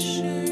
[0.00, 0.47] 是